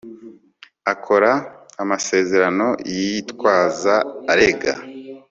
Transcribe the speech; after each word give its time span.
akora 0.93 1.31
amasezerano 1.81 2.67
yitwaza 2.95 3.95
arega 4.31 4.73